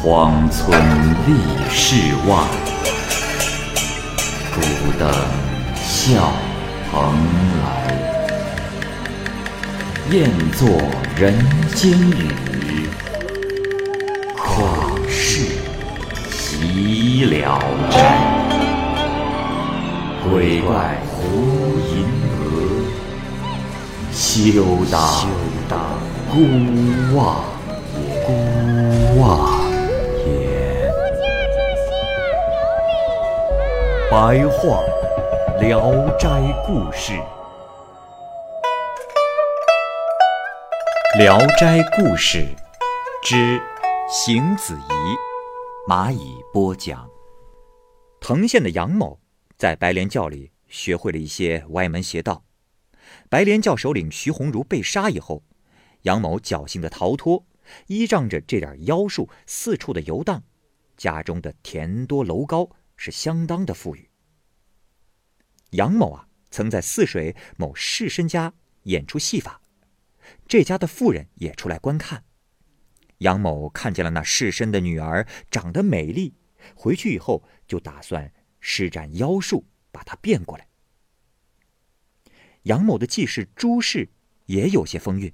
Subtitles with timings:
[0.00, 0.80] 荒村
[1.26, 1.34] 立
[1.68, 1.96] 世
[2.28, 2.36] 外，
[4.54, 4.60] 孤
[4.96, 5.10] 灯
[5.74, 6.32] 笑
[6.88, 7.12] 蓬
[7.60, 7.66] 莱。
[10.10, 10.68] 雁作
[11.16, 11.34] 人
[11.74, 12.88] 间雨，
[14.36, 14.46] 旷
[15.08, 15.58] 世
[16.30, 17.98] 喜了斋？
[20.30, 21.16] 鬼怪胡
[21.90, 22.06] 银
[22.38, 22.46] 娥，
[24.12, 24.62] 休
[25.68, 25.98] 当
[26.30, 26.36] 孤
[27.16, 27.42] 望。
[28.24, 28.28] 孤
[29.20, 29.57] 望
[34.10, 34.16] 白
[34.48, 34.82] 话
[35.60, 35.82] 《聊
[36.16, 37.12] 斋故事》，
[41.18, 42.38] 《聊斋故事》
[43.22, 43.60] 之
[44.08, 47.06] 邢子仪，蚂蚁播讲。
[48.18, 49.20] 藤县的杨某
[49.58, 52.44] 在白莲教里学会了一些歪门邪道。
[53.28, 55.42] 白莲教首领徐鸿儒被杀以后，
[56.04, 57.44] 杨某侥幸的逃脱，
[57.88, 60.44] 依仗着这点妖术，四处的游荡，
[60.96, 64.10] 家中的田多楼高，是相当的富裕。
[65.70, 69.62] 杨某啊，曾在泗水某士绅家演出戏法，
[70.46, 72.24] 这家的妇人也出来观看。
[73.18, 76.34] 杨某看见了那士绅的女儿长得美丽，
[76.74, 80.68] 回去以后就打算施展妖术把她变过来。
[82.62, 84.10] 杨某的继室朱氏
[84.46, 85.32] 也有些风韵，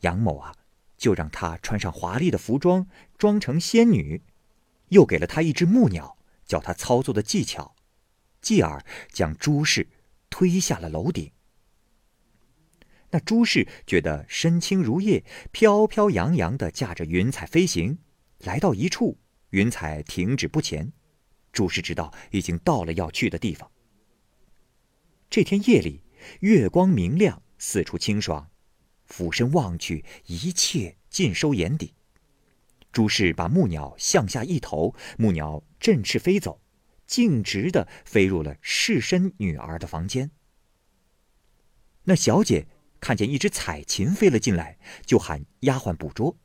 [0.00, 0.54] 杨某啊，
[0.96, 2.86] 就让她穿上华丽的服装，
[3.18, 4.22] 装成仙女，
[4.88, 6.16] 又给了她一只木鸟，
[6.50, 7.76] 教他操作的技巧。
[8.42, 9.86] 继而将朱氏
[10.30, 11.30] 推下了楼顶。
[13.10, 17.98] 那朱氏觉得身轻如叶，飘飘扬扬的驾着云彩飞行，
[18.38, 19.18] 来到一处，
[19.50, 20.92] 云彩停止不前。
[21.52, 23.70] 朱氏知道已经到了要去的地方。
[25.28, 26.02] 这天夜里，
[26.40, 28.50] 月光明亮，四处清爽，
[29.04, 31.94] 俯身望去，一切尽收眼底。
[32.92, 36.60] 朱氏把木鸟向下一投，木鸟振翅飞走。
[37.06, 40.30] 径直的飞入了士绅女儿的房间。
[42.04, 42.68] 那小姐
[43.00, 46.38] 看见一只彩琴飞了进来，就喊丫鬟捕捉。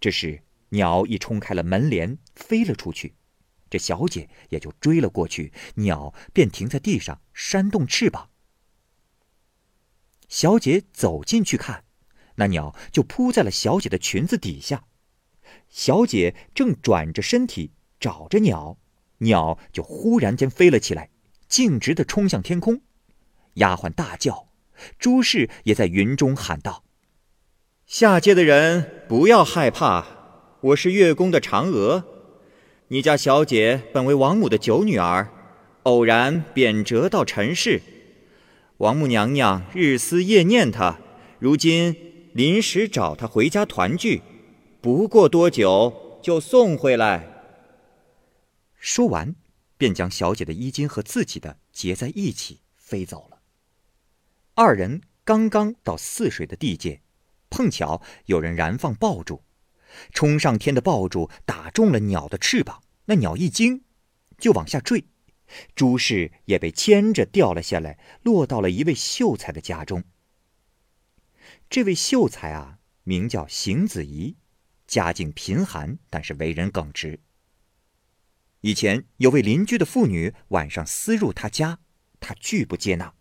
[0.00, 3.16] 这时鸟已冲开了门帘，飞了出去。
[3.68, 8.30] 这小姐也就追了过去，鸟便停在地上，扇动翅膀。
[10.26, 11.84] 小姐走进去看，
[12.36, 14.86] 那鸟就扑在了小姐的裙子底下。
[15.68, 18.78] 小姐正转着身体找着鸟。
[19.18, 21.10] 鸟就忽然间飞了起来，
[21.48, 22.80] 径直的冲向天空。
[23.54, 24.48] 丫鬟大叫，
[24.98, 26.82] 朱氏也在云中喊道
[27.86, 30.04] ：“下界的人不要害怕，
[30.60, 32.04] 我是月宫的嫦娥。
[32.88, 35.30] 你家小姐本为王母的九女儿，
[35.84, 37.80] 偶然贬谪到尘世，
[38.78, 40.98] 王母娘娘日思夜念她，
[41.38, 41.94] 如今
[42.32, 44.22] 临时找她回家团聚，
[44.82, 47.28] 不过多久就送回来。”
[48.74, 49.36] 说完，
[49.76, 53.38] 便将小姐的衣襟和自己的结在一起飞走了。
[54.54, 57.00] 二人刚刚到泗水的地界，
[57.48, 59.44] 碰巧有人燃放爆竹，
[60.12, 63.84] 冲上天的爆竹打中了鸟的翅膀，那鸟一惊，
[64.36, 65.04] 就往下坠。
[65.76, 70.02] 朱氏也被牵着掉了下来，落到了一位秀才的家中。
[71.70, 74.36] 这位秀才啊，名叫邢子仪，
[74.92, 77.18] 家境贫寒，但是为人耿直。
[78.60, 81.78] 以前有位邻居的妇女晚上私入他家，
[82.20, 83.14] 他拒不接纳。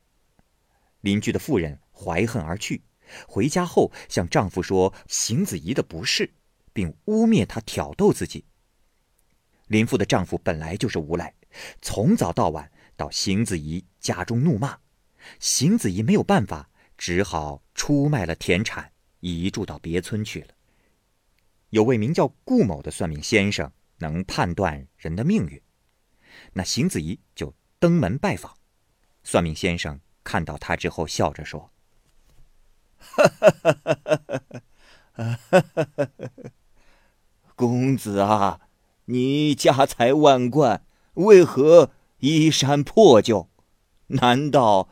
[1.00, 2.84] 邻居的妇人怀恨而去，
[3.26, 6.34] 回家后向丈夫说邢子仪的不是，
[6.74, 8.44] 并污蔑他挑逗自己。
[9.68, 11.34] 林父的丈夫本来就是无赖，
[11.82, 14.78] 从早到晚到邢子仪家中怒骂，
[15.40, 20.48] 邢子仪没有办法，只好出卖了田产，移住到别村去了。
[21.72, 23.70] 有位名叫顾某的算命先生。
[24.02, 25.62] 能判断人的命运，
[26.54, 28.58] 那邢子仪就登门拜访。
[29.24, 31.72] 算命先生看到他之后，笑着说
[32.98, 33.72] ：“哈哈哈
[35.14, 36.10] 哈哈！
[37.56, 38.62] 公子啊，
[39.06, 41.92] 你家财万贯，为何
[42.22, 43.52] 衣衫破旧？
[44.08, 44.90] 难道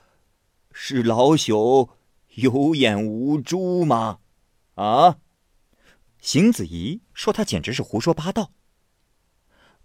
[0.72, 1.90] 是老朽
[2.36, 4.20] 有眼无珠吗？”
[4.76, 5.18] 啊！
[6.20, 8.52] 邢子仪说：“他简直是胡说八道。”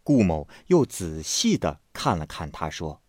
[0.03, 3.03] 顾某又仔细的看了看他，说：“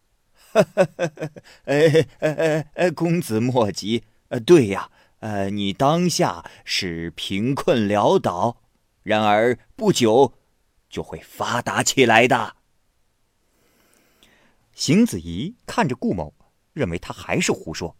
[1.65, 4.89] 哎哎哎哎，公子莫急，呃，对呀，
[5.19, 8.61] 呃，你当下是贫困潦倒，
[9.03, 10.33] 然而不久
[10.89, 12.55] 就会发达起来的。”
[14.73, 16.33] 邢子仪看着顾某，
[16.73, 17.97] 认为他还是胡说。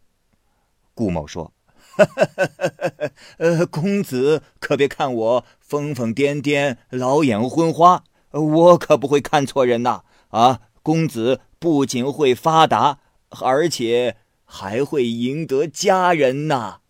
[0.94, 1.52] 顾某说
[3.38, 10.02] ：“呃，公子可别看我疯疯癫癫、老眼昏花，我可不会看错人呐！
[10.28, 13.00] 啊，公子不仅会发达，
[13.40, 16.80] 而且还会赢得佳人呐！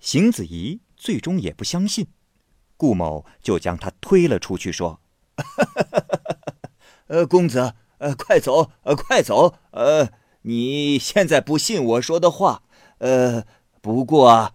[0.00, 2.08] 邢子怡最终也不相信，
[2.76, 5.00] 顾某就将他推了出去，说
[7.08, 10.08] ：“呃，公子，呃，快走，呃，快走，呃，
[10.42, 12.62] 你现在不信我说的话，
[12.98, 13.44] 呃，
[13.82, 14.54] 不过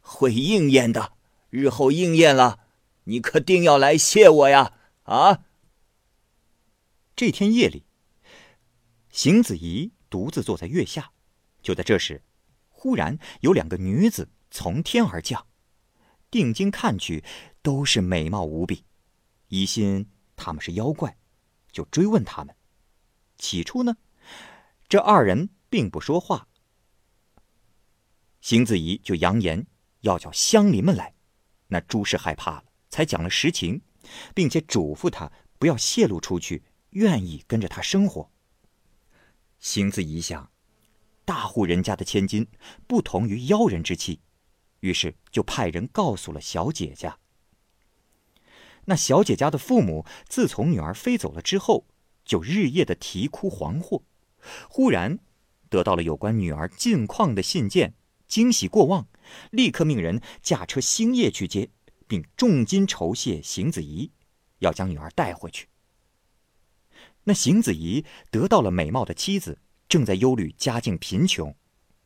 [0.00, 1.14] 会应验的，
[1.50, 2.60] 日后应验了，
[3.04, 4.74] 你可定要来谢我呀！
[5.02, 5.42] 啊！”
[7.16, 7.86] 这天夜里，
[9.10, 11.10] 邢子怡独自坐在月下，
[11.62, 12.22] 就在这时，
[12.68, 14.28] 忽然有两个女子。
[14.48, 15.46] 从天而降，
[16.30, 17.24] 定睛看去，
[17.62, 18.84] 都是美貌无比，
[19.48, 21.18] 疑心他们是妖怪，
[21.72, 22.54] 就追问他们。
[23.36, 23.96] 起初呢，
[24.88, 26.48] 这二人并不说话。
[28.46, 29.66] 邢子怡就扬言
[30.02, 31.12] 要叫乡邻们来，
[31.66, 33.82] 那朱氏害怕了，才讲了实情，
[34.36, 38.30] 并且嘱咐他不要泄露出去，愿意跟着他生活。
[39.58, 40.48] 邢子怡想，
[41.24, 42.46] 大户人家的千金，
[42.86, 44.20] 不同于妖人之妻。
[44.78, 47.18] 于是就派人告诉了小姐家。
[48.84, 51.88] 那小姐家的父母自从女儿飞走了之后，
[52.24, 54.02] 就日夜的啼哭惶惑。
[54.70, 55.18] 忽然
[55.68, 57.94] 得到了有关女儿近况的信件，
[58.26, 59.08] 惊喜过望，
[59.50, 61.70] 立刻命人驾车星夜去接，
[62.06, 64.10] 并重金酬谢邢子怡，
[64.58, 65.68] 要将女儿带回去。
[67.24, 69.58] 那邢子怡得到了美貌的妻子，
[69.88, 71.54] 正在忧虑家境贫穷。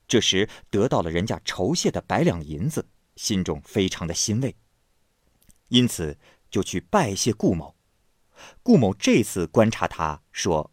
[0.08, 4.56] 这时得到了人家酬谢的百两银子，心中非常的欣慰，
[5.68, 6.18] 因此
[6.50, 7.76] 就去拜谢顾某。
[8.62, 10.72] 顾某这次观察他说：“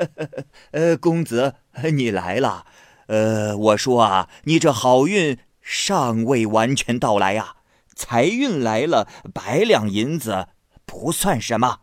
[0.72, 1.56] 呃，公子
[1.92, 2.66] 你来了。
[3.08, 7.56] 呃，我说啊，你这好运尚未完全到来呀，
[7.94, 10.48] 财运来了，百两银子
[10.86, 11.80] 不算什么。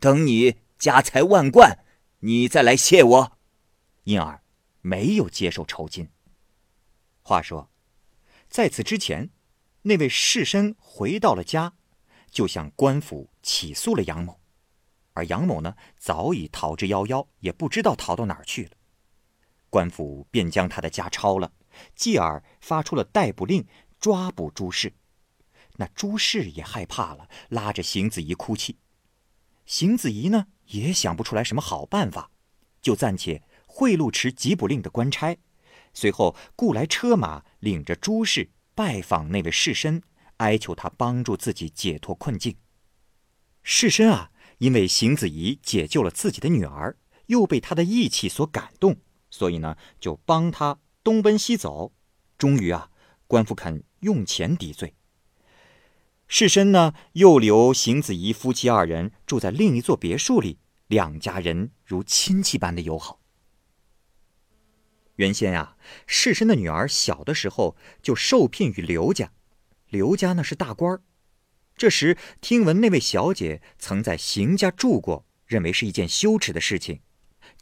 [0.00, 1.84] 等你家财万贯，
[2.20, 3.38] 你再来谢我。
[4.04, 4.40] 因而。”
[4.84, 6.08] 没有接受酬金。
[7.22, 7.70] 话说，
[8.48, 9.30] 在此之前，
[9.82, 11.74] 那位士绅回到了家，
[12.32, 14.40] 就向官府起诉了杨某，
[15.12, 18.70] 而杨某呢，早已逃之夭夭，也不知道逃到哪儿去了。
[19.72, 21.50] 官府便将他的家抄了，
[21.96, 23.66] 继而发出了逮捕令，
[23.98, 24.92] 抓捕朱氏。
[25.76, 28.76] 那朱氏也害怕了，拉着邢子怡哭泣。
[29.64, 32.30] 邢子怡呢，也想不出来什么好办法，
[32.82, 33.42] 就暂且。
[33.66, 35.38] 贿赂持缉捕令的官差，
[35.94, 40.02] 随后雇来车马，领着朱氏拜访那位士绅，
[40.36, 42.54] 哀求他帮助自己解脱困境。
[43.62, 46.98] 士绅啊，因为邢子怡解救了自己的女儿，
[47.28, 48.98] 又被他的义气所感动，
[49.32, 51.92] 所以呢，就帮他东奔西走。
[52.36, 52.90] 终于啊，
[53.26, 54.94] 官府肯用钱抵罪。
[56.28, 63.20] 士绅呢，又留邢子怡夫妻二人住在另一座别墅里，两家人如亲戚般的友好。
[65.16, 65.76] 原先呀，
[66.06, 69.32] 士绅的女儿小的时候就受聘于刘家，
[69.88, 71.02] 刘家呢是大官儿。
[71.76, 77.00] 这时听闻那位小姐曾在邢家住过，认为是一件羞耻的事情，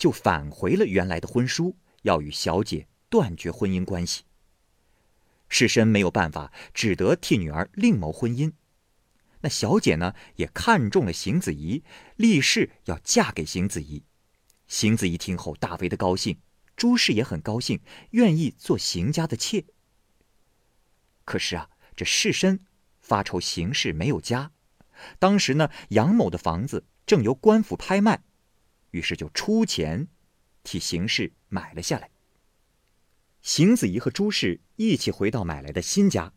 [0.01, 4.25] 就返回了原来的婚书，要与小姐断绝婚姻关系。
[5.51, 8.53] 士绅没有办法，只得替女儿另谋婚姻。
[9.43, 11.85] 那小姐呢，也看中了邢子怡，
[12.17, 14.03] 立誓要嫁给邢子怡。
[14.67, 16.41] 邢子怡听后大为的高兴。
[16.77, 17.81] 朱氏也很高兴，
[18.13, 19.67] 愿意做邢家的妾。
[21.27, 22.61] 可是啊，这士绅
[23.03, 24.53] 发愁邢氏没有家，
[25.19, 28.23] 当时呢，杨某的房子正由官府拍卖，
[28.91, 30.09] 于是就出钱
[30.63, 32.11] 替邢氏买了下来。
[33.43, 36.33] 邢子怡和朱氏一起回到买来的新家，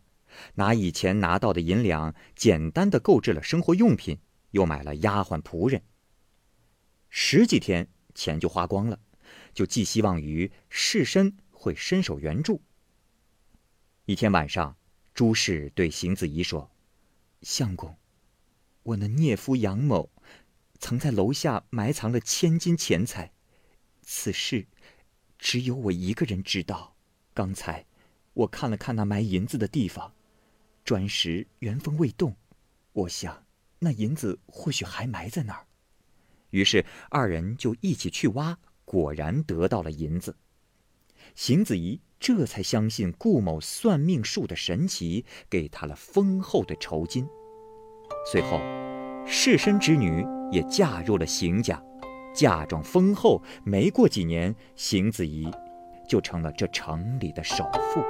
[0.55, 4.19] 拿以前拿到的银两，简单的购置了生活用品，
[4.51, 5.83] 又买了丫鬟仆人。
[7.09, 8.99] 十几天，钱就花光了。
[9.53, 12.63] 就寄希望于士绅会伸手援助。
[14.05, 14.75] 一天晚上，
[15.13, 16.71] 朱氏对邢子怡说
[17.41, 17.95] ：“相公，
[18.81, 20.11] 我那孽夫杨某，
[20.83, 23.31] 曾在楼下埋藏了千金钱财，
[24.01, 24.67] 此事
[25.39, 26.97] 只有我一个人知道。
[27.33, 27.85] 刚才
[28.33, 30.13] 我看了看那埋银子的地方，
[30.83, 32.35] 砖石原封未动，
[32.91, 33.45] 我想
[33.79, 35.65] 那银子或许还埋在那儿。
[36.49, 40.35] 于是二人就一起去挖。”果然得到了银子，
[41.33, 47.25] 邢子怡这才相信顾某算命术的神奇，给他了丰厚的酬金。
[48.29, 48.59] 随后，
[49.25, 51.81] 士绅之女也嫁入了邢家，
[52.33, 53.41] 嫁妆丰厚。
[53.63, 55.49] 没过几年，邢子怡
[56.07, 57.63] 就成了这城里的首
[57.93, 58.01] 富。